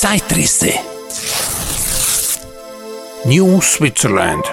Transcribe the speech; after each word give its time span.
Zeitrisse. 0.00 0.70
New 3.24 3.60
Switzerland. 3.60 4.44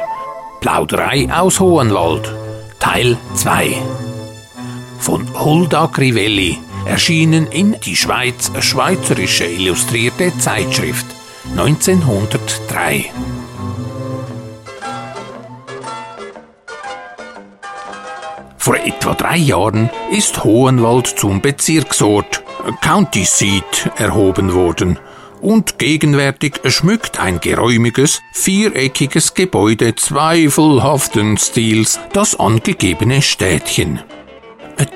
Plauderei 0.60 1.30
aus 1.32 1.60
Hohenwald. 1.60 2.34
Teil 2.80 3.16
2. 3.36 3.76
Von 4.98 5.28
Hulda 5.40 5.86
Crivelli. 5.86 6.58
Erschienen 6.88 7.46
in 7.46 7.80
Die 7.82 7.96
Schweiz, 7.96 8.52
Schweizerische 8.60 9.46
Illustrierte 9.46 10.36
Zeitschrift. 10.40 11.06
1903. 11.52 13.12
Vor 18.58 18.78
etwa 18.78 19.14
drei 19.14 19.38
Jahren 19.38 19.92
ist 20.10 20.44
Hohenwald 20.44 21.06
zum 21.06 21.40
Bezirksort, 21.40 22.42
County 22.82 23.26
Seat, 23.26 23.92
erhoben 23.98 24.56
worden 24.56 24.98
und 25.46 25.78
gegenwärtig 25.78 26.60
schmückt 26.66 27.20
ein 27.20 27.40
geräumiges, 27.40 28.22
viereckiges 28.34 29.36
Gebäude 29.36 29.96
zweifelhaften 29.96 31.38
Stils 31.38 32.00
das 32.14 32.40
angegebene 32.40 33.22
Städtchen. 33.22 34.00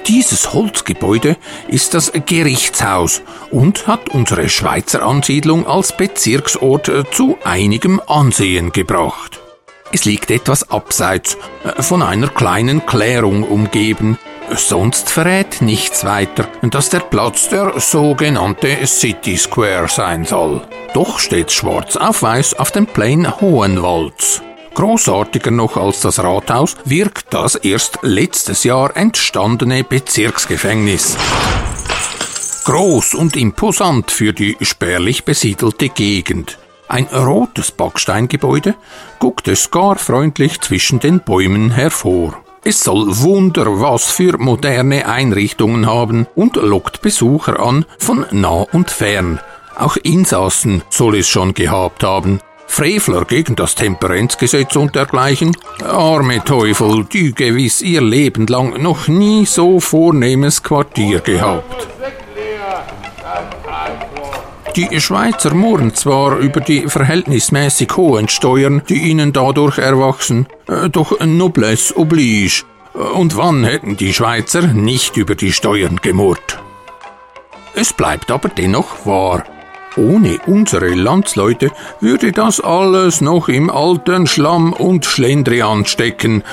Dieses 0.08 0.52
Holzgebäude 0.52 1.38
ist 1.68 1.94
das 1.94 2.12
Gerichtshaus 2.26 3.22
und 3.52 3.86
hat 3.86 4.10
unsere 4.10 4.50
Schweizer 4.50 5.04
Ansiedlung 5.04 5.68
als 5.68 5.96
Bezirksort 5.96 6.92
zu 7.12 7.38
einigem 7.44 8.02
Ansehen 8.08 8.72
gebracht. 8.72 9.40
Es 9.92 10.06
liegt 10.06 10.32
etwas 10.32 10.70
abseits, 10.72 11.38
äh, 11.64 11.82
von 11.82 12.02
einer 12.02 12.28
kleinen 12.28 12.86
Klärung 12.86 13.44
umgeben. 13.44 14.18
Sonst 14.56 15.10
verrät 15.10 15.62
nichts 15.62 16.04
weiter, 16.04 16.48
dass 16.62 16.90
der 16.90 17.00
Platz 17.00 17.50
der 17.50 17.80
sogenannte 17.80 18.86
City 18.86 19.38
Square 19.38 19.88
sein 19.88 20.26
soll. 20.26 20.62
Doch 20.94 21.20
steht 21.20 21.52
schwarz 21.52 21.96
auf 21.96 22.24
weiß 22.24 22.56
auf 22.56 22.72
dem 22.72 22.88
Plain 22.88 23.40
Hohenwalds. 23.40 24.42
Großartiger 24.74 25.52
noch 25.52 25.78
als 25.78 26.02
das 26.02 26.20
Rathaus 26.20 26.76
wirkt 26.86 27.34
das 27.34 27.56
erst 27.56 28.00
letztes 28.02 28.64
Jahr 28.64 28.96
entstandene 28.96 29.84
Bezirksgefängnis. 29.84 31.18
Groß 32.66 33.16
und 33.16 33.36
imposant 33.36 34.12
für 34.12 34.34
die 34.34 34.58
spärlich 34.62 35.26
besiedelte 35.26 35.90
Gegend. 35.90 36.58
Ein 36.88 37.06
rotes 37.06 37.72
Backsteingebäude 37.72 38.76
guckt 39.20 39.48
es 39.48 39.70
gar 39.70 39.98
freundlich 39.98 40.62
zwischen 40.62 41.00
den 41.00 41.20
Bäumen 41.20 41.72
hervor. 41.72 42.44
Es 42.64 42.82
soll 42.82 43.06
Wunder 43.22 43.80
was 43.80 44.12
für 44.12 44.38
moderne 44.38 45.08
Einrichtungen 45.08 45.86
haben 45.86 46.28
und 46.36 46.58
lockt 46.58 47.02
Besucher 47.02 47.60
an 47.60 47.86
von 47.98 48.26
nah 48.32 48.66
und 48.74 48.92
fern. 48.92 49.40
Auch 49.78 49.96
Insassen 49.96 50.84
soll 50.90 51.18
es 51.18 51.28
schon 51.28 51.54
gehabt 51.54 52.04
haben. 52.04 52.42
Frevler 52.68 53.26
gegen 53.26 53.56
das 53.56 53.76
Temperenzgesetz 53.76 54.76
und 54.76 54.94
dergleichen. 54.94 55.56
Arme 55.84 56.44
Teufel, 56.44 57.06
die 57.06 57.34
gewiss 57.34 57.82
ihr 57.82 58.02
Leben 58.02 58.46
lang 58.48 58.82
noch 58.82 59.08
nie 59.08 59.46
so 59.46 59.80
vornehmes 59.80 60.62
Quartier 60.62 61.20
gehabt. 61.22 61.88
Die 64.80 65.02
Schweizer 65.02 65.54
murren 65.54 65.94
zwar 65.94 66.38
über 66.38 66.62
die 66.62 66.88
verhältnismäßig 66.88 67.98
hohen 67.98 68.30
Steuern, 68.30 68.82
die 68.88 69.10
ihnen 69.10 69.34
dadurch 69.34 69.78
erwachsen, 69.78 70.48
äh, 70.70 70.88
doch 70.90 71.20
Noblesse 71.20 71.98
oblige. 71.98 72.64
Und 72.94 73.36
wann 73.36 73.66
hätten 73.66 73.98
die 73.98 74.14
Schweizer 74.14 74.68
nicht 74.68 75.18
über 75.18 75.36
die 75.36 75.52
Steuern 75.52 75.98
gemurrt? 76.02 76.60
Es 77.74 77.92
bleibt 77.92 78.32
aber 78.32 78.48
dennoch 78.48 79.06
wahr. 79.06 79.44
Ohne 79.98 80.40
unsere 80.46 80.94
Landsleute 80.94 81.72
würde 82.00 82.32
das 82.32 82.62
alles 82.62 83.20
noch 83.20 83.50
im 83.50 83.70
alten 83.70 84.28
Schlamm 84.28 84.72
und 84.72 85.06
Schlendrian 85.06 85.86
stecken, 85.88 86.42
äh, 86.42 86.46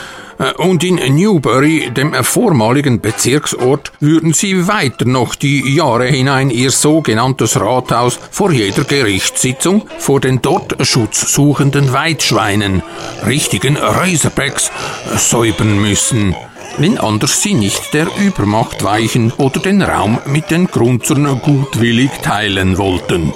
und 0.58 0.84
in 0.84 0.96
Newbury, 1.14 1.90
dem 1.90 2.12
vormaligen 2.14 3.00
Bezirksort, 3.00 3.92
würden 4.00 4.32
sie 4.32 4.68
weiter 4.68 5.04
noch 5.04 5.34
die 5.34 5.74
Jahre 5.74 6.06
hinein 6.06 6.50
ihr 6.50 6.70
sogenanntes 6.70 7.58
Rathaus 7.60 8.18
vor 8.30 8.52
jeder 8.52 8.84
Gerichtssitzung 8.84 9.88
vor 9.98 10.20
den 10.20 10.42
dort 10.42 10.76
schutzsuchenden 10.86 11.92
Weidschweinen, 11.92 12.82
richtigen 13.26 13.76
Razorbacks, 13.76 14.70
säubern 15.16 15.80
müssen 15.80 16.34
wenn 16.78 16.98
anders 16.98 17.42
sie 17.42 17.54
nicht 17.54 17.94
der 17.94 18.06
Übermacht 18.18 18.84
weichen 18.84 19.32
oder 19.38 19.60
den 19.60 19.82
Raum 19.82 20.18
mit 20.26 20.50
den 20.50 20.66
Grunzern 20.66 21.40
gutwillig 21.40 22.10
teilen 22.22 22.76
wollten. 22.76 23.32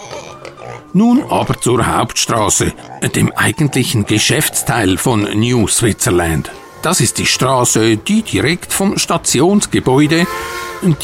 Nun 0.93 1.23
aber 1.29 1.61
zur 1.61 1.87
Hauptstraße, 1.87 2.73
dem 3.15 3.33
eigentlichen 3.33 4.07
Geschäftsteil 4.07 4.99
von 4.99 5.23
New 5.39 5.69
Switzerland. 5.69 6.51
Das 6.83 7.01
ist 7.01 7.19
die 7.19 7.27
Straße, 7.27 7.99
die 7.99 8.23
direkt 8.23 8.73
vom 8.73 8.97
Stationsgebäude. 8.97 10.27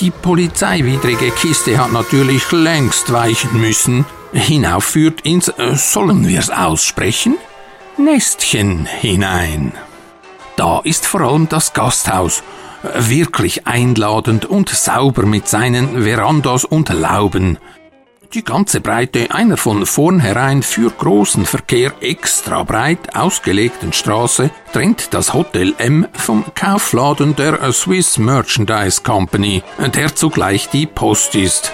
Die 0.01 0.11
polizeiwidrige 0.11 1.31
Kiste 1.33 1.79
hat 1.79 1.93
natürlich 1.93 2.51
längst 2.51 3.13
weichen 3.13 3.61
müssen. 3.61 4.07
Hinaufführt 4.33 5.21
ins, 5.23 5.49
äh, 5.49 5.75
sollen 5.77 6.27
wir's 6.27 6.49
aussprechen? 6.49 7.37
Nestchen 7.99 8.87
hinein. 8.87 9.73
Da 10.57 10.81
ist 10.83 11.07
vor 11.07 11.21
allem 11.21 11.49
das 11.49 11.75
Gasthaus. 11.75 12.43
Wirklich 12.99 13.67
einladend 13.67 14.47
und 14.47 14.71
sauber 14.71 15.27
mit 15.27 15.49
seinen 15.49 16.03
Verandas 16.03 16.65
und 16.65 16.89
Lauben. 16.89 17.59
Die 18.35 18.45
ganze 18.45 18.81
Breite 18.81 19.31
einer 19.31 19.57
von 19.57 19.87
vornherein 19.87 20.63
für 20.63 20.91
großen 20.91 21.47
Verkehr 21.47 21.93
extra 22.01 22.63
breit 22.65 23.15
ausgelegten 23.15 23.93
Straße 23.93 24.51
trennt 24.73 25.15
das 25.15 25.33
Hotel 25.33 25.75
M 25.79 26.07
vom 26.13 26.45
Kaufladen 26.55 27.37
der 27.37 27.73
Swiss 27.73 28.19
Merchandise 28.19 29.03
Company, 29.03 29.63
der 29.95 30.15
zugleich 30.15 30.69
die 30.69 30.87
Post 30.87 31.35
ist. 31.35 31.73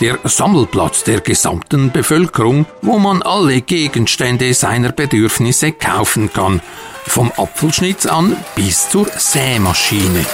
Der 0.00 0.18
Sammelplatz 0.24 1.04
der 1.04 1.20
gesamten 1.20 1.90
Bevölkerung, 1.90 2.66
wo 2.82 2.98
man 2.98 3.22
alle 3.22 3.62
Gegenstände 3.62 4.52
seiner 4.52 4.92
Bedürfnisse 4.92 5.72
kaufen 5.72 6.32
kann, 6.32 6.60
vom 7.06 7.32
Apfelschnitz 7.36 8.06
an 8.06 8.36
bis 8.54 8.88
zur 8.90 9.06
Sämaschine. 9.16 10.26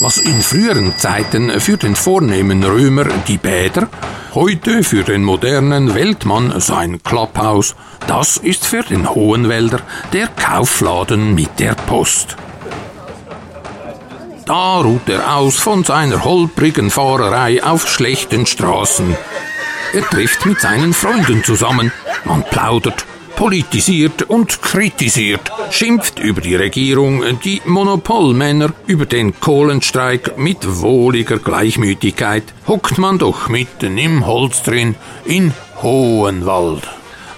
Was 0.00 0.18
in 0.18 0.40
früheren 0.40 0.96
Zeiten 0.96 1.60
für 1.60 1.76
den 1.76 1.96
vornehmen 1.96 2.62
Römer 2.62 3.06
die 3.26 3.36
Bäder, 3.36 3.88
heute 4.32 4.84
für 4.84 5.02
den 5.02 5.24
modernen 5.24 5.92
Weltmann 5.92 6.60
sein 6.60 7.02
Klapphaus, 7.02 7.74
das 8.06 8.36
ist 8.36 8.64
für 8.64 8.84
den 8.84 9.12
Hohenwälder 9.12 9.80
der 10.12 10.28
Kaufladen 10.28 11.34
mit 11.34 11.58
der 11.58 11.74
Post. 11.74 12.36
Da 14.46 14.80
ruht 14.80 15.08
er 15.08 15.34
aus 15.34 15.56
von 15.56 15.82
seiner 15.82 16.22
holprigen 16.22 16.90
Fahrerei 16.90 17.64
auf 17.64 17.88
schlechten 17.88 18.46
Straßen. 18.46 19.16
Er 19.92 20.02
trifft 20.02 20.46
mit 20.46 20.60
seinen 20.60 20.94
Freunden 20.94 21.42
zusammen, 21.42 21.90
man 22.24 22.44
plaudert, 22.44 23.04
politisiert 23.38 24.22
und 24.24 24.62
kritisiert, 24.62 25.52
schimpft 25.70 26.18
über 26.18 26.40
die 26.40 26.56
Regierung, 26.56 27.22
die 27.44 27.62
Monopolmänner, 27.64 28.72
über 28.88 29.06
den 29.06 29.38
Kohlenstreik 29.38 30.36
mit 30.36 30.80
wohliger 30.80 31.38
Gleichmütigkeit, 31.38 32.42
hockt 32.66 32.98
man 32.98 33.18
doch 33.18 33.48
mitten 33.48 33.96
im 33.96 34.26
Holz 34.26 34.64
drin, 34.64 34.96
in 35.24 35.54
Hohenwald. 35.80 36.82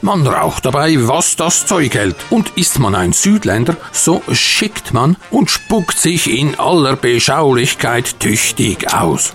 Man 0.01 0.27
raucht 0.27 0.65
dabei, 0.65 0.97
was 1.07 1.37
das 1.37 1.67
Zeug 1.67 1.93
hält. 1.95 2.17
Und 2.31 2.53
ist 2.57 2.79
man 2.79 2.95
ein 2.95 3.13
Südländer, 3.13 3.77
so 3.93 4.23
schickt 4.33 4.95
man 4.95 5.19
und 5.31 5.51
spuckt 5.51 5.99
sich 5.99 6.31
in 6.31 6.59
aller 6.59 6.97
Beschaulichkeit 6.97 8.19
tüchtig 8.21 8.91
aus. 8.95 9.35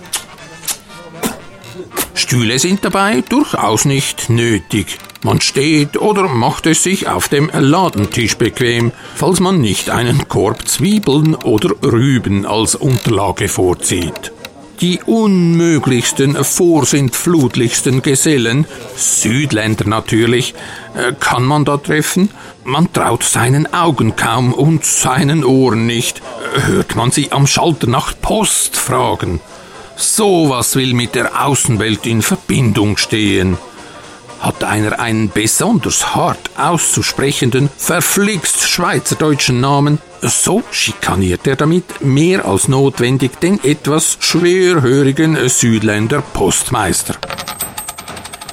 Stühle 2.14 2.58
sind 2.58 2.84
dabei 2.84 3.22
durchaus 3.28 3.84
nicht 3.84 4.30
nötig. 4.30 4.98
Man 5.26 5.40
steht 5.40 5.96
oder 5.96 6.28
macht 6.28 6.66
es 6.66 6.84
sich 6.84 7.08
auf 7.08 7.28
dem 7.28 7.50
Ladentisch 7.52 8.36
bequem, 8.36 8.92
falls 9.16 9.40
man 9.40 9.60
nicht 9.60 9.90
einen 9.90 10.28
Korb 10.28 10.68
Zwiebeln 10.68 11.34
oder 11.34 11.70
Rüben 11.82 12.46
als 12.46 12.76
Unterlage 12.76 13.48
vorzieht. 13.48 14.30
Die 14.80 15.00
unmöglichsten, 15.04 16.36
vorsintflutlichsten 16.36 18.02
Gesellen, 18.02 18.66
Südländer 18.94 19.88
natürlich, 19.88 20.54
äh, 20.94 21.12
kann 21.18 21.42
man 21.42 21.64
da 21.64 21.76
treffen. 21.76 22.30
Man 22.62 22.92
traut 22.92 23.24
seinen 23.24 23.74
Augen 23.74 24.14
kaum 24.14 24.54
und 24.54 24.84
seinen 24.84 25.44
Ohren 25.44 25.86
nicht. 25.86 26.22
Hört 26.66 26.94
man 26.94 27.10
sie 27.10 27.32
am 27.32 27.48
Schalter 27.48 27.88
nach 27.88 28.14
Post 28.22 28.76
fragen. 28.76 29.40
Sowas 29.96 30.76
will 30.76 30.94
mit 30.94 31.16
der 31.16 31.44
Außenwelt 31.44 32.06
in 32.06 32.22
Verbindung 32.22 32.96
stehen. 32.96 33.58
Hat 34.40 34.64
einer 34.64 35.00
einen 35.00 35.30
besonders 35.30 36.14
hart 36.14 36.50
auszusprechenden, 36.56 37.70
verflixt 37.76 38.68
schweizerdeutschen 38.68 39.60
Namen, 39.60 39.98
so 40.20 40.62
schikaniert 40.70 41.46
er 41.46 41.56
damit 41.56 42.04
mehr 42.04 42.44
als 42.44 42.68
notwendig 42.68 43.40
den 43.40 43.62
etwas 43.64 44.18
schwerhörigen 44.20 45.48
Südländer 45.48 46.20
Postmeister. 46.20 47.16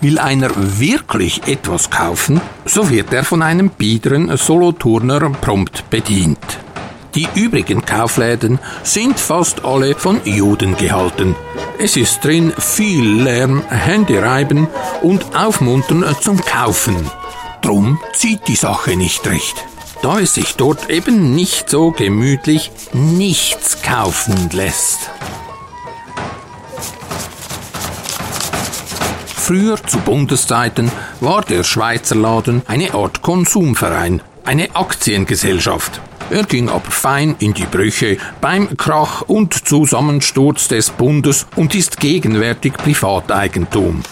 Will 0.02 0.20
einer 0.20 0.52
wirklich 0.80 1.48
etwas 1.48 1.90
kaufen, 1.90 2.42
so 2.66 2.90
wird 2.90 3.14
er 3.14 3.24
von 3.24 3.42
einem 3.42 3.70
biederen 3.70 4.36
Soloturner 4.36 5.30
prompt 5.30 5.90
bedient. 5.90 6.63
Die 7.16 7.28
übrigen 7.36 7.86
Kaufläden 7.86 8.58
sind 8.82 9.20
fast 9.20 9.66
alle 9.66 9.94
von 9.96 10.20
Juden 10.26 10.76
gehalten. 10.78 11.36
Es 11.78 11.96
ist 11.96 12.24
drin 12.24 12.52
viel 12.58 13.22
Lärm, 13.22 13.62
Hände 13.70 14.22
reiben 14.22 14.68
und 15.02 15.36
Aufmuntern 15.36 16.04
zum 16.22 16.44
Kaufen. 16.44 16.96
Drum 17.62 18.00
zieht 18.14 18.48
die 18.48 18.56
Sache 18.56 18.96
nicht 18.96 19.28
recht. 19.28 19.64
Da 20.02 20.20
es 20.20 20.34
sich 20.34 20.56
dort 20.56 20.90
eben 20.90 21.36
nicht 21.36 21.70
so 21.70 21.92
gemütlich 21.92 22.72
nichts 22.94 23.82
kaufen 23.84 24.50
lässt. 24.52 25.12
Früher 29.44 29.78
zu 29.84 30.00
Bundeszeiten 30.00 30.92
war 31.20 31.42
der 31.44 31.64
Schweizer 31.64 32.16
Laden 32.16 32.64
eine 32.66 32.94
Art 32.94 33.22
Konsumverein, 33.22 34.22
eine 34.46 34.76
Aktiengesellschaft. 34.76 36.02
Er 36.30 36.44
ging 36.44 36.70
aber 36.70 36.90
fein 36.90 37.36
in 37.40 37.54
die 37.54 37.66
Brüche 37.66 38.18
beim 38.42 38.76
Krach 38.78 39.22
und 39.22 39.68
Zusammensturz 39.68 40.68
des 40.68 40.90
Bundes 40.90 41.46
und 41.56 41.76
ist 41.76 42.00
gegenwärtig 42.00 42.74
Privateigentum. 42.74 44.04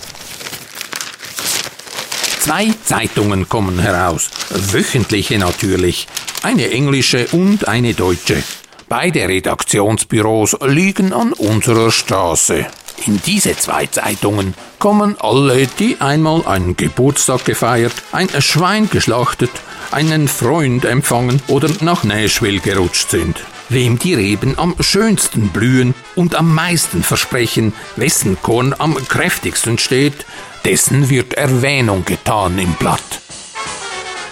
Zwei 2.39 2.73
Zeitungen 2.83 3.47
kommen 3.47 3.79
heraus, 3.79 4.29
wöchentliche 4.49 5.37
natürlich, 5.37 6.07
eine 6.43 6.71
englische 6.71 7.27
und 7.33 7.67
eine 7.67 7.93
deutsche. 7.93 8.43
Beide 8.89 9.27
Redaktionsbüros 9.27 10.57
liegen 10.65 11.13
an 11.13 11.33
unserer 11.33 11.91
Straße. 11.91 12.65
In 13.05 13.21
diese 13.25 13.55
zwei 13.55 13.85
Zeitungen 13.87 14.53
kommen 14.79 15.15
alle, 15.19 15.67
die 15.67 15.97
einmal 15.99 16.45
einen 16.45 16.75
Geburtstag 16.75 17.45
gefeiert, 17.45 17.93
ein 18.11 18.29
Schwein 18.39 18.89
geschlachtet, 18.89 19.51
einen 19.93 20.27
Freund 20.27 20.85
empfangen 20.85 21.41
oder 21.47 21.69
nach 21.81 22.03
Nashville 22.03 22.59
gerutscht 22.59 23.09
sind. 23.09 23.43
Wem 23.69 23.99
die 23.99 24.13
Reben 24.13 24.57
am 24.57 24.75
schönsten 24.79 25.49
blühen 25.49 25.93
und 26.15 26.35
am 26.35 26.53
meisten 26.53 27.03
versprechen, 27.03 27.73
wessen 27.95 28.37
Korn 28.41 28.75
am 28.77 28.95
kräftigsten 28.95 29.77
steht, 29.77 30.25
dessen 30.65 31.09
wird 31.09 31.33
Erwähnung 31.33 32.05
getan 32.05 32.59
im 32.59 32.73
Blatt. 32.73 33.21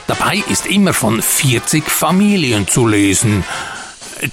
Dabei 0.07 0.43
ist 0.49 0.65
immer 0.65 0.93
von 0.93 1.21
40 1.21 1.83
Familien 1.89 2.67
zu 2.67 2.87
lesen, 2.87 3.43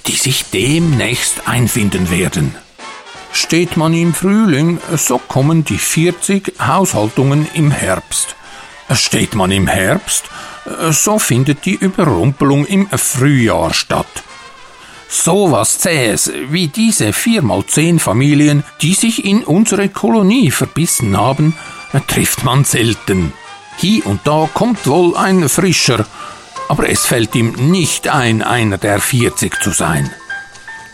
die 0.07 0.17
sich 0.17 0.47
demnächst 0.47 1.47
einfinden 1.47 2.11
werden. 2.11 2.55
Steht 3.33 3.77
man 3.77 3.93
im 3.93 4.15
Frühling, 4.15 4.81
so 4.97 5.19
kommen 5.19 5.65
die 5.65 5.79
40 5.79 6.55
Haushaltungen 6.59 7.47
im 7.53 7.71
Herbst. 7.71 8.35
Steht 8.93 9.35
man 9.35 9.51
im 9.51 9.67
Herbst, 9.67 10.25
so 10.91 11.19
findet 11.19 11.65
die 11.65 11.75
Überrumpelung 11.75 12.67
im 12.67 12.89
Frühjahr 12.89 13.75
statt. 13.75 14.07
So 15.09 15.53
was 15.53 15.79
Zähes 15.79 16.33
wie 16.49 16.69
diese 16.69 17.13
vier 17.13 17.43
mal 17.43 17.65
zehn 17.67 17.99
Familien, 17.99 18.65
die 18.83 18.95
sich 18.95 19.25
in 19.25 19.45
unsere 19.45 19.89
Kolonie 19.89 20.51
verbissen 20.51 21.17
haben, 21.17 21.55
trifft 22.09 22.45
man 22.45 22.65
selten. 22.65 23.33
Hier 23.79 24.07
und 24.07 24.21
da 24.25 24.49
kommt 24.53 24.87
wohl 24.87 25.17
ein 25.17 25.49
Frischer, 25.49 26.05
aber 26.69 26.89
es 26.89 27.05
fällt 27.07 27.35
ihm 27.35 27.53
nicht 27.71 28.09
ein, 28.09 28.43
einer 28.43 28.79
der 28.79 29.01
40 29.01 29.63
zu 29.63 29.71
sein. 29.71 30.11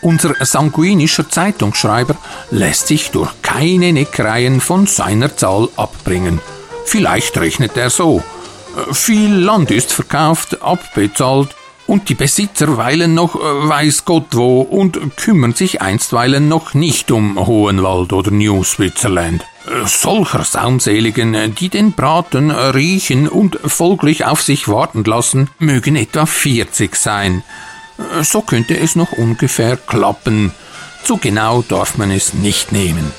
Unser 0.01 0.35
sanguinischer 0.45 1.29
Zeitungsschreiber 1.29 2.17
lässt 2.51 2.87
sich 2.87 3.11
durch 3.11 3.31
keine 3.41 3.93
Neckereien 3.93 4.59
von 4.59 4.85
seiner 4.85 5.35
Zahl 5.37 5.69
abbringen. 5.77 6.41
Vielleicht 6.85 7.37
rechnet 7.37 7.77
er 7.77 7.89
so. 7.89 8.23
Viel 8.91 9.33
Land 9.33 9.71
ist 9.71 9.91
verkauft, 9.91 10.61
abbezahlt, 10.61 11.55
und 11.85 12.09
die 12.09 12.15
Besitzer 12.15 12.77
weilen 12.77 13.13
noch 13.13 13.35
äh, 13.35 13.39
weiß 13.41 14.05
Gott 14.05 14.27
wo 14.31 14.61
und 14.61 15.17
kümmern 15.17 15.53
sich 15.53 15.81
einstweilen 15.81 16.47
noch 16.47 16.73
nicht 16.73 17.11
um 17.11 17.45
Hohenwald 17.45 18.13
oder 18.13 18.31
New 18.31 18.63
Switzerland. 18.63 19.43
Äh, 19.67 19.85
solcher 19.85 20.43
Saumseligen, 20.43 21.55
die 21.55 21.69
den 21.69 21.91
Braten 21.91 22.51
riechen 22.51 23.27
und 23.27 23.59
folglich 23.65 24.25
auf 24.25 24.41
sich 24.41 24.67
warten 24.67 25.03
lassen, 25.03 25.49
mögen 25.59 25.95
etwa 25.95 26.25
40 26.25 26.95
sein. 26.95 27.43
So 28.21 28.41
könnte 28.41 28.77
es 28.77 28.95
noch 28.95 29.11
ungefähr 29.11 29.77
klappen. 29.77 30.51
Zu 31.03 31.17
genau 31.17 31.61
darf 31.61 31.97
man 31.97 32.11
es 32.11 32.33
nicht 32.33 32.71
nehmen. 32.71 33.11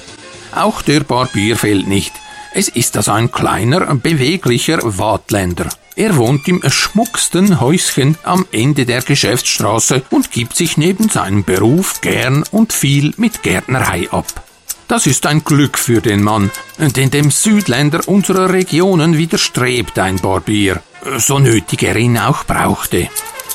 Auch 0.55 0.83
der 0.83 1.01
Barbier 1.01 1.57
fehlt 1.57 1.87
nicht. 1.87 2.13
Es 2.57 2.69
ist 2.69 2.97
also 2.97 3.11
ein 3.11 3.33
kleiner, 3.33 3.93
beweglicher 3.97 4.79
Wadländer. 4.83 5.69
Er 5.97 6.17
wohnt 6.17 6.47
im 6.47 6.63
schmucksten 6.65 7.61
Häuschen 7.61 8.17
am 8.23 8.47
Ende 8.53 8.87
der 8.87 9.03
Geschäftsstraße 9.03 10.03
und 10.11 10.31
gibt 10.31 10.55
sich 10.55 10.77
neben 10.77 11.09
seinem 11.09 11.43
Beruf 11.43 12.01
gern 12.01 12.45
und 12.53 12.73
viel 12.73 13.13
mit 13.17 13.43
Gärtnerei 13.43 14.09
ab. 14.13 14.45
Das 14.87 15.09
ist 15.09 15.27
ein 15.27 15.43
Glück 15.43 15.79
für 15.79 16.01
den 16.01 16.23
Mann, 16.23 16.53
denn 16.79 17.11
dem 17.11 17.33
Südländer 17.33 18.07
unserer 18.07 18.53
Regionen 18.53 19.19
widerstrebt 19.19 19.99
ein 19.99 20.21
Barbier, 20.21 20.81
so 21.19 21.41
nötig 21.41 21.83
er 21.83 21.97
ihn 21.97 22.19
auch 22.19 22.45
brauchte. 22.45 23.09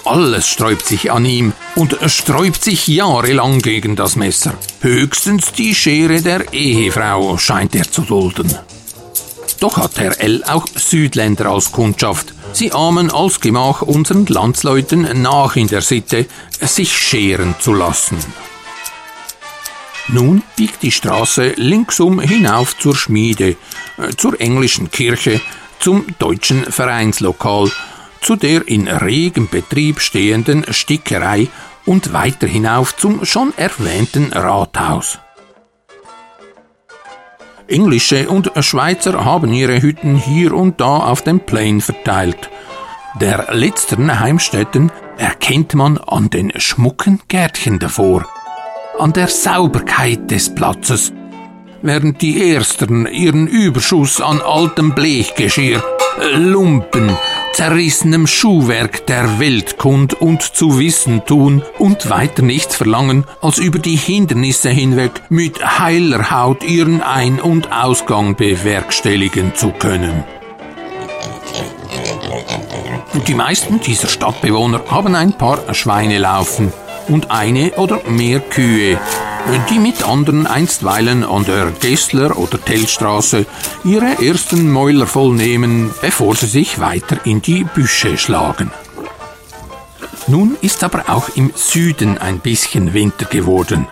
Alles 0.03 0.49
sträubt 0.49 0.85
sich 0.85 1.09
an 1.09 1.23
ihm 1.23 1.53
und 1.75 1.97
sträubt 2.07 2.65
sich 2.65 2.87
jahrelang 2.87 3.59
gegen 3.59 3.95
das 3.95 4.17
Messer. 4.17 4.55
Höchstens 4.81 5.53
die 5.53 5.73
Schere 5.73 6.21
der 6.21 6.51
Ehefrau 6.51 7.37
scheint 7.37 7.75
er 7.75 7.89
zu 7.89 8.01
dulden. 8.01 8.57
Doch 9.57 9.77
hat 9.77 9.97
Herr 9.97 10.19
L. 10.19 10.43
auch 10.45 10.65
Südländer 10.75 11.47
als 11.47 11.71
Kundschaft. 11.71 12.33
Sie 12.53 12.71
ahmen 12.71 13.11
als 13.11 13.39
Gemach 13.39 13.81
unseren 13.81 14.25
Landsleuten 14.25 15.21
nach 15.21 15.55
in 15.55 15.67
der 15.67 15.81
Sitte, 15.81 16.25
sich 16.59 16.97
scheren 16.97 17.55
zu 17.59 17.73
lassen. 17.73 18.17
Nun 20.07 20.41
biegt 20.55 20.81
die 20.81 20.91
Straße 20.91 21.53
linksum 21.55 22.19
hinauf 22.19 22.77
zur 22.77 22.95
Schmiede, 22.95 23.55
äh, 23.97 24.15
zur 24.17 24.41
englischen 24.41 24.89
Kirche, 24.89 25.39
zum 25.79 26.05
deutschen 26.17 26.63
Vereinslokal 26.63 27.71
zu 28.21 28.35
der 28.35 28.67
in 28.67 28.87
regem 28.87 29.47
Betrieb 29.47 29.99
stehenden 29.99 30.65
Stickerei 30.73 31.47
und 31.85 32.13
weiter 32.13 32.47
hinauf 32.47 32.95
zum 32.95 33.25
schon 33.25 33.53
erwähnten 33.57 34.33
Rathaus. 34.33 35.19
Englische 37.69 38.29
und 38.29 38.51
Schweizer 38.59 39.23
haben 39.23 39.53
ihre 39.53 39.81
Hütten 39.81 40.15
hier 40.15 40.53
und 40.53 40.81
da 40.81 40.97
auf 40.97 41.21
dem 41.21 41.39
Plain 41.39 41.81
verteilt. 41.81 42.49
Der 43.21 43.47
letzteren 43.51 44.19
Heimstätten 44.19 44.91
erkennt 45.17 45.75
man 45.75 45.97
an 45.97 46.29
den 46.29 46.51
schmucken 46.55 47.21
Gärtchen 47.27 47.79
davor, 47.79 48.25
an 48.97 49.13
der 49.13 49.27
Sauberkeit 49.27 50.31
des 50.31 50.53
Platzes, 50.53 51.11
während 51.81 52.21
die 52.21 52.53
ersteren 52.53 53.05
ihren 53.07 53.47
Überschuss 53.47 54.21
an 54.21 54.41
altem 54.41 54.95
Blechgeschirr, 54.95 55.83
Lumpen, 56.35 57.17
zerrissenem 57.59 58.25
Schuhwerk 58.25 59.05
der 59.07 59.37
Welt 59.37 59.77
kund 59.77 60.13
und 60.13 60.41
zu 60.41 60.79
wissen 60.79 61.25
tun 61.25 61.61
und 61.77 62.09
weiter 62.09 62.41
nichts 62.41 62.77
verlangen, 62.77 63.25
als 63.41 63.57
über 63.57 63.79
die 63.79 63.97
Hindernisse 63.97 64.69
hinweg 64.69 65.23
mit 65.27 65.77
heiler 65.77 66.31
Haut 66.31 66.63
ihren 66.63 67.01
Ein- 67.01 67.41
und 67.41 67.69
Ausgang 67.69 68.37
bewerkstelligen 68.37 69.55
zu 69.55 69.71
können. 69.71 70.23
Die 73.27 73.33
meisten 73.33 73.81
dieser 73.81 74.07
Stadtbewohner 74.07 74.79
haben 74.89 75.13
ein 75.13 75.33
paar 75.33 75.73
Schweine 75.73 76.17
laufen 76.17 76.71
und 77.09 77.31
eine 77.31 77.73
oder 77.73 78.01
mehr 78.09 78.39
Kühe, 78.39 78.99
die 79.69 79.79
mit 79.79 80.07
anderen 80.07 80.47
einstweilen 80.47 81.23
an 81.23 81.43
der 81.45 81.71
Gessler- 81.71 82.37
oder 82.37 82.63
Tellstraße 82.63 83.45
ihre 83.83 84.25
ersten 84.25 84.71
Mäuler 84.71 85.07
voll 85.07 85.33
nehmen, 85.33 85.93
bevor 86.01 86.35
sie 86.35 86.47
sich 86.47 86.79
weiter 86.79 87.17
in 87.25 87.41
die 87.41 87.63
Büsche 87.63 88.17
schlagen. 88.17 88.71
Nun 90.27 90.55
ist 90.61 90.83
aber 90.83 91.09
auch 91.09 91.29
im 91.35 91.51
Süden 91.55 92.17
ein 92.17 92.39
bisschen 92.39 92.93
Winter 92.93 93.25
geworden. 93.25 93.87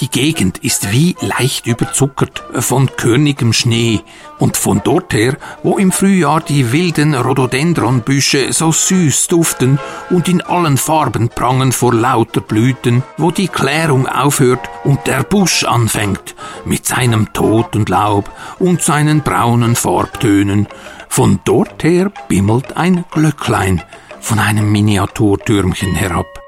Die 0.00 0.10
Gegend 0.10 0.58
ist 0.58 0.92
wie 0.92 1.16
leicht 1.20 1.66
überzuckert 1.66 2.42
von 2.52 2.94
körnigem 2.96 3.54
Schnee 3.54 4.02
und 4.38 4.58
von 4.58 4.82
dort 4.84 5.14
her, 5.14 5.38
wo 5.62 5.78
im 5.78 5.90
Frühjahr 5.90 6.42
die 6.42 6.70
wilden 6.70 7.14
Rhododendronbüsche 7.14 8.52
so 8.52 8.72
süß 8.72 9.28
duften 9.28 9.78
und 10.10 10.28
in 10.28 10.42
allen 10.42 10.76
Farben 10.76 11.30
prangen 11.30 11.72
vor 11.72 11.94
lauter 11.94 12.42
Blüten, 12.42 13.02
wo 13.16 13.30
die 13.30 13.48
Klärung 13.48 14.06
aufhört 14.06 14.68
und 14.84 15.06
der 15.06 15.22
Busch 15.22 15.64
anfängt 15.64 16.34
mit 16.66 16.84
seinem 16.86 17.32
toten 17.32 17.86
Laub 17.86 18.30
und 18.58 18.82
seinen 18.82 19.22
braunen 19.22 19.76
Farbtönen, 19.76 20.68
von 21.08 21.40
dort 21.46 21.82
her 21.82 22.12
bimmelt 22.28 22.76
ein 22.76 23.06
Glöcklein 23.10 23.82
von 24.20 24.38
einem 24.38 24.70
Miniaturtürmchen 24.70 25.94
herab. 25.94 26.45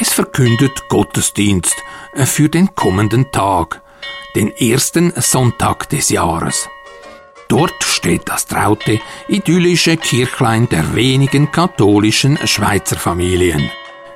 Es 0.00 0.12
verkündet 0.12 0.88
Gottesdienst 0.88 1.74
äh, 2.12 2.24
für 2.24 2.48
den 2.48 2.74
kommenden 2.76 3.32
Tag, 3.32 3.82
den 4.36 4.56
ersten 4.56 5.12
Sonntag 5.16 5.88
des 5.88 6.08
Jahres. 6.10 6.68
Dort 7.48 7.82
steht 7.82 8.28
das 8.28 8.46
traute, 8.46 9.00
idyllische 9.26 9.96
Kirchlein 9.96 10.68
der 10.68 10.94
wenigen 10.94 11.50
katholischen 11.50 12.38
Schweizer 12.46 12.96
Familien. 12.96 13.70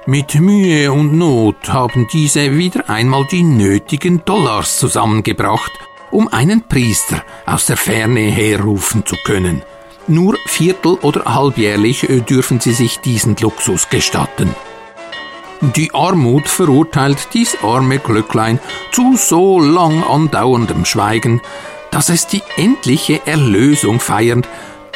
Mit 0.07 0.35
Mühe 0.37 0.93
und 0.93 1.15
Not 1.15 1.69
haben 1.69 2.07
diese 2.13 2.57
wieder 2.57 2.89
einmal 2.89 3.27
die 3.31 3.43
nötigen 3.43 4.25
Dollars 4.25 4.79
zusammengebracht, 4.79 5.73
um 6.13 6.29
einen 6.29 6.69
Priester 6.69 7.25
aus 7.45 7.67
der 7.67 7.77
Ferne 7.77 8.31
herrufen 8.31 9.05
zu 9.05 9.17
können. 9.25 9.63
Nur 10.07 10.37
viertel- 10.47 10.99
oder 11.03 11.25
halbjährlich 11.25 12.09
äh, 12.09 12.21
dürfen 12.21 12.61
sie 12.61 12.73
sich 12.73 13.01
diesen 13.01 13.37
Luxus 13.37 13.89
gestatten. 13.89 14.55
Die 15.63 15.95
Armut 15.95 16.49
verurteilt 16.49 17.29
dies 17.35 17.57
arme 17.63 18.01
Glöcklein 18.01 18.59
zu 18.91 19.17
so 19.17 19.61
lang 19.61 20.03
andauerndem 20.03 20.85
Schweigen, 20.85 21.41
dass 21.93 22.09
es 22.09 22.27
die 22.27 22.43
endliche 22.57 23.25
Erlösung 23.29 24.01
feiernd, 24.01 24.49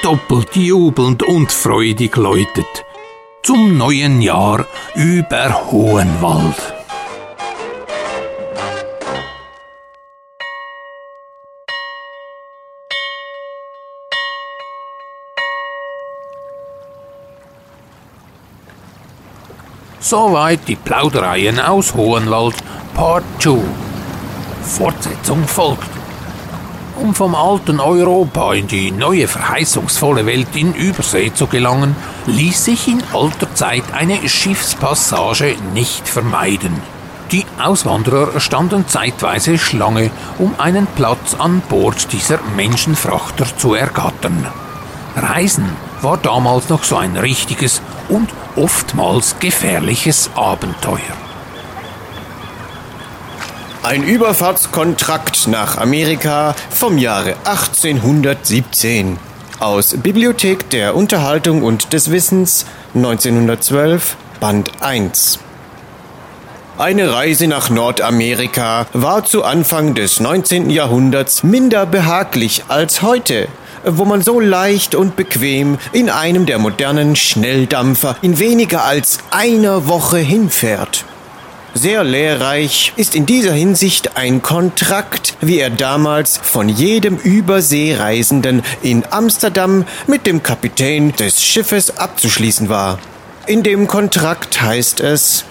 doppelt 0.03 0.57
jubelnd 0.57 1.23
und 1.23 1.53
freudig 1.53 2.17
läutet. 2.17 2.85
Zum 3.45 3.79
neuen 3.79 4.21
Jahr 4.21 4.67
über 4.97 5.71
Hohenwald. 5.71 6.76
Soweit 20.09 20.69
die 20.69 20.77
Plaudereien 20.77 21.59
aus 21.59 21.93
Hohenwald 21.95 22.55
Part 22.95 23.25
2. 23.41 23.59
Fortsetzung 24.63 25.43
folgt. 25.49 25.91
Um 26.95 27.13
vom 27.13 27.35
alten 27.35 27.81
Europa 27.81 28.55
in 28.55 28.69
die 28.69 28.93
neue 28.93 29.27
verheißungsvolle 29.27 30.25
Welt 30.25 30.55
in 30.55 30.75
Übersee 30.75 31.33
zu 31.35 31.49
gelangen, 31.49 31.97
ließ 32.27 32.67
sich 32.67 32.87
in 32.87 33.03
alter 33.13 33.53
Zeit 33.57 33.83
eine 33.95 34.29
Schiffspassage 34.29 35.57
nicht 35.75 36.09
vermeiden. 36.09 36.81
Die 37.33 37.45
Auswanderer 37.61 38.39
standen 38.39 38.87
zeitweise 38.87 39.59
Schlange, 39.59 40.13
um 40.39 40.55
einen 40.59 40.87
Platz 40.87 41.35
an 41.37 41.63
Bord 41.69 42.13
dieser 42.13 42.39
Menschenfrachter 42.55 43.47
zu 43.59 43.75
ergattern. 43.75 44.47
Reisen 45.17 45.69
war 46.07 46.19
damals 46.19 46.69
noch 46.69 46.85
so 46.85 46.97
ein 46.97 47.17
richtiges 47.17 47.83
und 48.09 48.31
oftmals 48.55 49.41
gefährliches 49.41 50.31
Abenteuer. 50.37 51.01
Ein 53.83 54.05
Überfahrtskontrakt 54.05 55.49
nach 55.49 55.79
Amerika 55.79 56.55
vom 56.71 56.97
Jahre 56.97 57.35
1817 57.43 59.19
aus 59.59 59.97
Bibliothek 59.97 60.71
der 60.71 60.95
Unterhaltung 60.95 61.65
und 61.65 61.93
des 61.93 62.13
Wissens 62.13 62.67
1912 62.95 64.17
Band 64.39 64.71
1 64.81 65.41
eine 66.79 67.11
Reise 67.11 67.47
nach 67.47 67.71
Nordamerika 67.71 68.87
war 68.93 69.25
zu 69.25 69.45
Anfang 69.45 69.95
des 69.95 70.21
19. 70.21 70.69
Jahrhunderts 70.69 71.43
minder 71.43 71.87
behaglich 71.87 72.65
als 72.69 73.01
heute 73.01 73.49
wo 73.87 74.05
man 74.05 74.23
so 74.23 74.41
leicht 74.41 74.95
und 74.95 75.17
bequem 75.17 75.79
in 75.93 76.11
einem 76.11 76.45
der 76.45 76.59
modernen 76.59 77.17
Schnelldampfer 77.17 78.17
in 78.21 78.39
weniger 78.39 78.85
als 78.85 79.19
einer 79.31 79.87
Woche 79.87 80.19
hinfährt. 80.19 81.05
Sehr 81.75 82.05
lehrreich 82.05 82.95
ist 82.97 83.15
in 83.15 83.27
dieser 83.27 83.53
Hinsicht 83.53 84.17
ein 84.17 84.41
Kontrakt, 84.41 85.37
wie 85.43 85.59
er 85.59 85.69
damals 85.69 86.41
von 86.43 86.71
jedem 86.71 87.17
Überseereisenden 87.19 88.63
in 88.83 89.05
Amsterdam 89.11 89.85
mit 90.07 90.27
dem 90.27 90.43
Kapitän 90.43 91.13
des 91.13 91.45
Schiffes 91.45 91.99
abzuschließen 91.99 92.71
war. 92.71 92.99
In 93.47 93.63
dem 93.63 93.87
Kontrakt 93.87 94.61
heißt 94.63 95.01
es, 95.01 95.45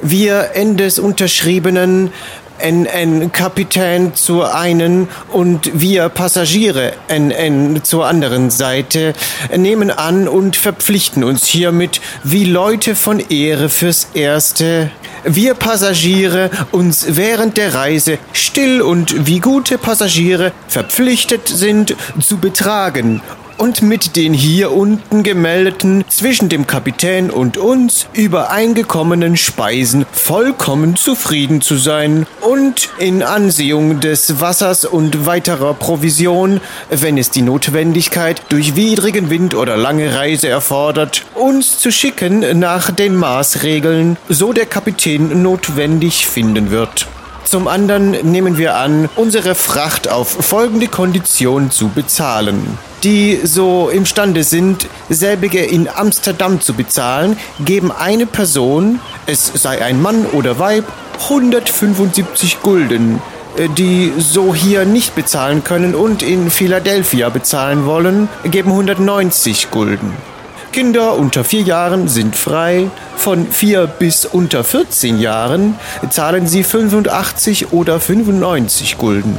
wir 0.00 0.50
Endes 0.54 0.98
Unterschriebenen 0.98 2.12
NN-Kapitän 2.58 4.14
zur 4.14 4.54
einen 4.54 5.08
und 5.32 5.70
wir 5.74 6.08
Passagiere 6.08 6.92
NN 7.08 7.82
zur 7.82 8.06
anderen 8.06 8.50
Seite 8.50 9.14
nehmen 9.56 9.90
an 9.90 10.28
und 10.28 10.56
verpflichten 10.56 11.24
uns 11.24 11.46
hiermit 11.46 12.00
wie 12.22 12.44
Leute 12.44 12.94
von 12.94 13.20
Ehre 13.20 13.68
fürs 13.68 14.08
Erste. 14.14 14.90
Wir 15.24 15.54
Passagiere 15.54 16.50
uns 16.70 17.16
während 17.16 17.56
der 17.56 17.74
Reise 17.74 18.18
still 18.32 18.82
und 18.82 19.26
wie 19.26 19.40
gute 19.40 19.78
Passagiere 19.78 20.52
verpflichtet 20.68 21.48
sind 21.48 21.96
zu 22.20 22.38
betragen 22.38 23.22
und 23.58 23.82
mit 23.82 24.16
den 24.16 24.32
hier 24.32 24.72
unten 24.72 25.22
gemeldeten 25.22 26.04
zwischen 26.08 26.48
dem 26.48 26.66
Kapitän 26.66 27.30
und 27.30 27.56
uns 27.56 28.06
übereingekommenen 28.12 29.36
Speisen 29.36 30.06
vollkommen 30.12 30.96
zufrieden 30.96 31.60
zu 31.60 31.76
sein 31.76 32.26
und 32.40 32.90
in 32.98 33.22
Ansehung 33.22 34.00
des 34.00 34.40
Wassers 34.40 34.84
und 34.84 35.26
weiterer 35.26 35.74
Provision, 35.74 36.60
wenn 36.90 37.18
es 37.18 37.30
die 37.30 37.42
Notwendigkeit 37.42 38.42
durch 38.48 38.76
widrigen 38.76 39.30
Wind 39.30 39.54
oder 39.54 39.76
lange 39.76 40.14
Reise 40.14 40.48
erfordert, 40.48 41.24
uns 41.34 41.78
zu 41.78 41.90
schicken 41.90 42.58
nach 42.58 42.90
den 42.90 43.16
Maßregeln, 43.16 44.16
so 44.28 44.52
der 44.52 44.66
Kapitän 44.66 45.42
notwendig 45.42 46.26
finden 46.26 46.70
wird. 46.70 47.06
Zum 47.44 47.68
anderen 47.68 48.10
nehmen 48.30 48.58
wir 48.58 48.76
an, 48.76 49.08
unsere 49.16 49.54
Fracht 49.54 50.08
auf 50.08 50.28
folgende 50.28 50.88
Kondition 50.88 51.70
zu 51.70 51.88
bezahlen. 51.88 52.78
Die 53.04 53.38
so 53.44 53.90
imstande 53.90 54.44
sind, 54.44 54.86
selbige 55.10 55.62
in 55.62 55.88
Amsterdam 55.88 56.60
zu 56.60 56.72
bezahlen, 56.72 57.36
geben 57.60 57.92
eine 57.92 58.26
Person, 58.26 58.98
es 59.26 59.52
sei 59.54 59.84
ein 59.84 60.00
Mann 60.00 60.24
oder 60.26 60.58
Weib, 60.58 60.84
175 61.24 62.62
Gulden, 62.62 63.20
äh, 63.56 63.68
die 63.68 64.12
so 64.18 64.54
hier 64.54 64.84
nicht 64.84 65.14
bezahlen 65.14 65.62
können 65.64 65.94
und 65.94 66.22
in 66.22 66.50
Philadelphia 66.50 67.28
bezahlen 67.28 67.84
wollen, 67.84 68.28
geben 68.44 68.70
190 68.70 69.70
Gulden. 69.70 70.33
Kinder 70.74 71.16
unter 71.16 71.44
vier 71.44 71.60
Jahren 71.60 72.08
sind 72.08 72.34
frei. 72.34 72.90
Von 73.16 73.46
vier 73.46 73.86
bis 73.86 74.24
unter 74.24 74.64
14 74.64 75.20
Jahren 75.20 75.76
zahlen 76.10 76.48
sie 76.48 76.64
85 76.64 77.72
oder 77.72 78.00
95 78.00 78.98
Gulden. 78.98 79.36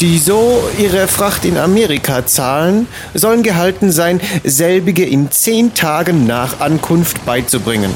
Die 0.00 0.18
so 0.18 0.60
ihre 0.80 1.06
Fracht 1.06 1.44
in 1.44 1.56
Amerika 1.56 2.26
zahlen, 2.26 2.88
sollen 3.14 3.44
gehalten 3.44 3.92
sein, 3.92 4.20
selbige 4.42 5.04
in 5.04 5.30
zehn 5.30 5.72
Tagen 5.72 6.26
nach 6.26 6.58
Ankunft 6.58 7.24
beizubringen. 7.24 7.94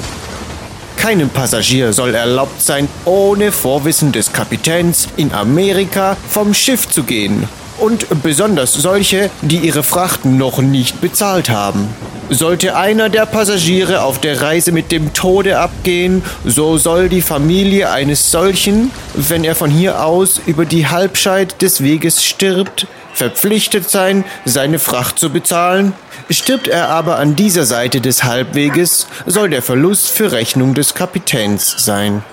Keinem 0.97 1.31
Passagier 1.31 1.93
soll 1.93 2.15
erlaubt 2.15 2.63
sein, 2.63 2.87
ohne 3.05 3.51
Vorwissen 3.51 4.13
des 4.13 4.33
Kapitäns 4.33 5.09
in 5.17 5.33
Amerika 5.33 6.17
vom 6.31 6.55
Schiff 6.55 6.89
zu 6.89 7.03
gehen 7.03 7.49
und 7.79 8.23
besonders 8.23 8.75
solche, 8.75 9.29
die 9.43 9.59
ihre 9.59 9.83
Fracht 9.83 10.25
noch 10.25 10.59
nicht 10.59 11.01
bezahlt 11.01 11.51
haben. 11.51 11.89
Sollte 12.29 12.77
einer 12.77 13.09
der 13.09 13.25
Passagiere 13.25 14.03
auf 14.03 14.21
der 14.21 14.43
Reise 14.43 14.73
mit 14.73 14.91
dem 14.91 15.13
Tode 15.13 15.61
abgehen, 15.61 16.23
so 16.45 16.77
soll 16.77 17.09
die 17.09 17.23
Familie 17.23 17.91
eines 17.91 18.33
solchen, 18.33 18.91
wenn 19.15 19.45
er 19.45 19.55
von 19.55 19.71
hier 19.71 20.05
aus 20.05 20.41
über 20.45 20.65
die 20.65 20.89
Halbscheid 20.89 21.63
des 21.63 21.85
Weges 21.85 22.25
stirbt, 22.25 22.89
verpflichtet 23.15 23.89
sein, 23.89 24.25
seine 24.45 24.81
Fracht 24.81 25.21
zu 25.21 25.31
bezahlen. 25.31 25.93
Stirbt 26.29 26.67
er 26.67 26.89
aber 26.89 27.19
an 27.19 27.37
dieser 27.37 27.65
Seite 27.65 28.01
des 28.01 28.25
Halbweges, 28.25 29.07
soll 29.27 29.49
der 29.49 29.63
Verlust 29.63 30.11
für 30.11 30.33
Rechnung 30.33 30.75
des 30.75 30.95
Kapitäns 30.95 31.77
sein. 31.79 32.25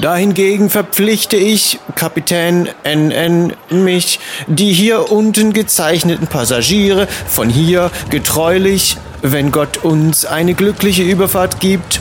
Dahingegen 0.00 0.70
verpflichte 0.70 1.36
ich, 1.36 1.80
Kapitän 1.96 2.68
NN, 2.84 3.52
mich, 3.70 4.20
die 4.46 4.72
hier 4.72 5.10
unten 5.10 5.52
gezeichneten 5.52 6.26
Passagiere 6.26 7.08
von 7.26 7.48
hier 7.48 7.90
getreulich, 8.10 8.96
wenn 9.22 9.50
Gott 9.50 9.84
uns 9.84 10.24
eine 10.24 10.54
glückliche 10.54 11.02
Überfahrt 11.02 11.60
gibt, 11.60 11.97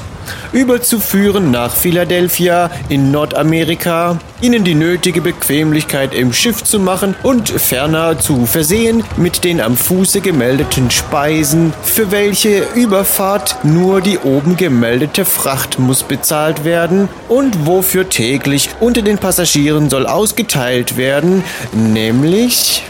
überzuführen 0.52 1.52
nach 1.52 1.76
Philadelphia 1.76 2.70
in 2.90 3.12
Nordamerika, 3.12 4.20
ihnen 4.42 4.64
die 4.64 4.76
nötige 4.76 5.22
Bequemlichkeit 5.22 6.14
im 6.14 6.34
Schiff 6.34 6.64
zu 6.64 6.80
machen 6.80 7.16
und 7.24 7.50
ferner 7.50 8.20
zu 8.20 8.46
versehen 8.46 9.04
mit 9.18 9.44
den 9.44 9.62
am 9.62 9.76
Fuße 9.76 10.22
gemeldeten 10.22 10.92
Speisen, 10.92 11.74
für 11.84 12.12
welche 12.12 12.64
Überfahrt 12.76 13.64
nur 13.64 14.02
die 14.02 14.20
oben 14.20 14.58
gemeldete 14.58 15.26
Fracht 15.26 15.80
muss 15.80 16.04
bezahlt 16.04 16.64
werden 16.64 17.10
und 17.28 17.66
wofür 17.66 18.10
täglich 18.10 18.70
unter 18.80 19.02
den 19.02 19.18
Passagieren 19.18 19.90
soll 19.90 20.06
ausgeteilt 20.06 20.98
werden, 20.98 21.44
nämlich 21.72 22.84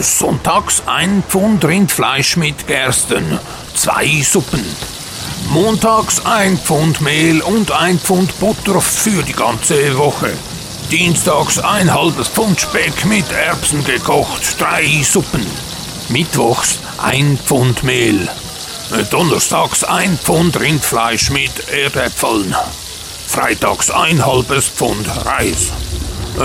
Sonntags 0.00 0.82
ein 0.86 1.22
Pfund 1.28 1.64
Rindfleisch 1.64 2.36
mit 2.36 2.66
Gersten, 2.66 3.38
zwei 3.74 4.22
Suppen. 4.22 4.64
Montags 5.50 6.24
ein 6.24 6.56
Pfund 6.58 7.00
Mehl 7.00 7.42
und 7.42 7.70
ein 7.70 7.98
Pfund 7.98 8.38
Butter 8.38 8.80
für 8.80 9.22
die 9.22 9.32
ganze 9.32 9.96
Woche. 9.98 10.32
Dienstags 10.90 11.58
ein 11.58 11.92
halbes 11.92 12.28
Pfund 12.28 12.60
Speck 12.60 13.04
mit 13.06 13.30
Erbsen 13.32 13.84
gekocht, 13.84 14.60
drei 14.60 15.02
Suppen. 15.02 15.46
Mittwochs 16.08 16.78
ein 16.98 17.38
Pfund 17.38 17.82
Mehl. 17.82 18.28
Donnerstags 19.10 19.84
ein 19.84 20.18
Pfund 20.18 20.58
Rindfleisch 20.58 21.30
mit 21.30 21.68
Erdäpfeln. 21.68 22.54
Freitags 23.26 23.90
ein 23.90 24.24
halbes 24.24 24.68
Pfund 24.68 25.06
Reis. 25.24 25.72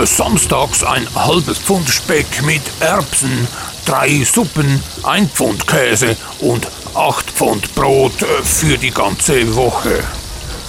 Samstags 0.04 0.84
ein 0.84 1.08
halbes 1.16 1.58
Pfund 1.60 1.90
Speck 1.90 2.42
mit 2.44 2.62
Erbsen, 2.80 3.48
drei 3.86 4.24
Suppen, 4.24 4.84
ein 5.04 5.30
Pfund 5.30 5.66
Käse 5.66 6.16
und 6.40 6.68
acht 6.98 7.30
Pfund 7.30 7.76
Brot 7.76 8.26
für 8.44 8.76
die 8.78 8.90
ganze 8.90 9.56
Woche. 9.56 10.04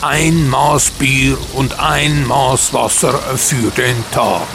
Ein 0.02 0.46
Maß 0.48 0.90
Bier 0.90 1.38
und 1.54 1.80
ein 1.80 2.26
Maß 2.26 2.74
Wasser 2.74 3.14
für 3.36 3.70
den 3.70 4.04
Tag. 4.12 4.46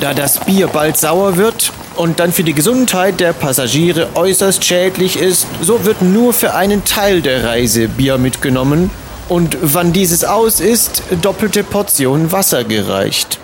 Da 0.00 0.12
das 0.12 0.44
Bier 0.44 0.66
bald 0.66 0.98
sauer 0.98 1.38
wird 1.38 1.72
und 1.96 2.20
dann 2.20 2.32
für 2.32 2.44
die 2.44 2.52
Gesundheit 2.52 3.18
der 3.18 3.32
Passagiere 3.32 4.14
äußerst 4.14 4.62
schädlich 4.62 5.16
ist, 5.16 5.46
so 5.62 5.86
wird 5.86 6.02
nur 6.02 6.34
für 6.34 6.54
einen 6.54 6.84
Teil 6.84 7.22
der 7.22 7.44
Reise 7.44 7.88
Bier 7.88 8.18
mitgenommen 8.18 8.90
und 9.30 9.56
wann 9.62 9.94
dieses 9.94 10.24
aus 10.24 10.60
ist, 10.60 11.02
doppelte 11.22 11.64
Portion 11.64 12.30
Wasser 12.30 12.64
gereicht. 12.64 13.38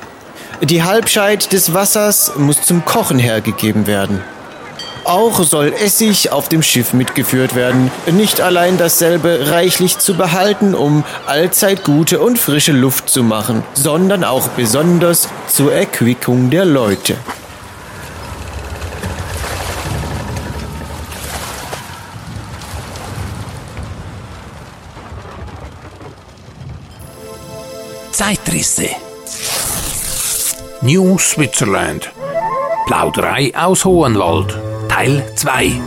Die 0.63 0.83
Halbscheid 0.83 1.51
des 1.55 1.73
Wassers 1.73 2.33
muss 2.37 2.61
zum 2.61 2.85
Kochen 2.85 3.19
hergegeben 3.19 3.87
werden. 3.87 4.21
Auch 5.11 5.43
soll 5.43 5.73
Essig 5.73 6.31
auf 6.31 6.49
dem 6.49 6.63
Schiff 6.63 6.93
mitgeführt 6.93 7.57
werden, 7.57 7.91
nicht 8.13 8.41
allein 8.41 8.79
dasselbe 8.79 9.51
reichlich 9.51 9.99
zu 9.99 10.15
behalten, 10.15 10.73
um 10.73 11.03
allzeit 11.27 11.83
gute 11.83 12.21
und 12.21 12.39
frische 12.39 12.71
Luft 12.71 13.09
zu 13.11 13.25
machen, 13.25 13.65
sondern 13.75 14.23
auch 14.23 14.47
besonders 14.51 15.29
zur 15.49 15.73
Erquickung 15.73 16.51
der 16.51 16.65
Leute. 16.65 17.17
Zeitrisse. 28.13 28.91
New 30.83 31.19
Switzerland. 31.19 32.13
Plauderei 32.87 33.53
aus 33.57 33.85
Hohenwald. 33.85 34.70
Teil 35.01 35.25
2. 35.35 35.81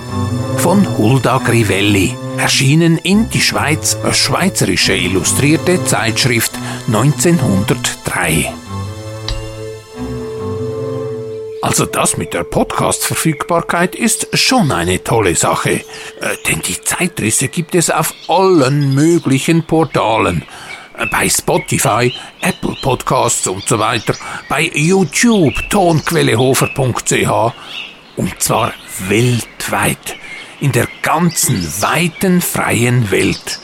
Von 0.57 0.97
Hulda 0.97 1.37
Grivelli. 1.37 2.17
Erschienen 2.39 2.97
in 2.97 3.29
Die 3.29 3.41
Schweiz, 3.41 3.95
eine 4.03 4.11
schweizerische 4.11 4.95
illustrierte 4.95 5.85
Zeitschrift 5.85 6.51
1903. 6.87 8.51
Also 11.61 11.85
das 11.85 12.17
mit 12.17 12.33
der 12.33 12.43
Podcast-Verfügbarkeit 12.43 13.93
ist 13.93 14.35
schon 14.35 14.71
eine 14.71 15.03
tolle 15.03 15.35
Sache, 15.35 15.73
äh, 15.73 15.83
denn 16.47 16.63
die 16.63 16.81
Zeitrisse 16.81 17.49
gibt 17.49 17.75
es 17.75 17.91
auf 17.91 18.15
allen 18.27 18.95
möglichen 18.95 19.63
Portalen 19.67 20.41
bei 21.11 21.29
Spotify, 21.29 22.11
Apple 22.41 22.75
Podcasts 22.81 23.45
und 23.45 23.67
so 23.67 23.77
weiter, 23.77 24.15
bei 24.49 24.71
YouTube 24.73 25.53
tonquellehofer.ch 25.69 27.53
und 28.15 28.41
zwar 28.41 28.73
weltweit, 29.07 30.17
in 30.59 30.71
der 30.71 30.87
ganzen 31.01 31.63
weiten 31.81 32.41
freien 32.41 33.11
Welt, 33.11 33.59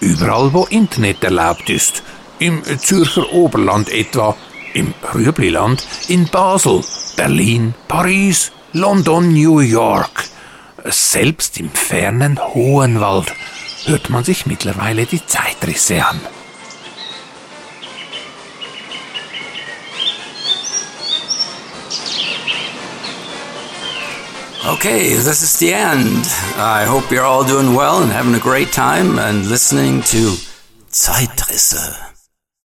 überall 0.00 0.52
wo 0.52 0.64
Internet 0.66 1.24
erlaubt 1.24 1.70
ist, 1.70 2.02
im 2.38 2.62
Zürcher 2.78 3.32
Oberland 3.32 3.88
etwa, 3.90 4.36
im 4.72 4.92
Rübliland, 5.14 5.86
in 6.08 6.28
Basel, 6.28 6.82
Berlin, 7.16 7.74
Paris, 7.88 8.52
London, 8.72 9.32
New 9.32 9.60
York, 9.60 10.24
selbst 10.84 11.58
im 11.58 11.70
fernen 11.70 12.38
Hohenwald. 12.38 13.32
Hört 13.86 14.10
man 14.10 14.24
sich 14.24 14.46
mittlerweile 14.46 15.06
die 15.06 15.24
Zeitrisse 15.24 16.04
an. 16.06 16.20
Okay, 24.66 25.12
this 25.12 25.42
is 25.42 25.58
the 25.58 25.74
end. 25.74 26.24
I 26.56 26.86
hope 26.88 27.10
you're 27.10 27.22
all 27.22 27.44
doing 27.44 27.74
well 27.74 28.02
and 28.02 28.10
having 28.10 28.34
a 28.34 28.40
great 28.40 28.72
time 28.72 29.18
and 29.18 29.46
listening 29.46 30.00
to 30.00 30.36
Zeitrisse. 30.90 32.13